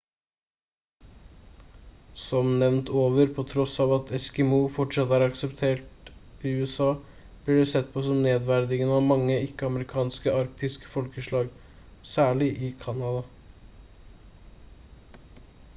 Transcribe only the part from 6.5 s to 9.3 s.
i usa blir det sett på som nedverdigende av